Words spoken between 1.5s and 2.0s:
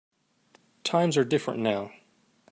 now.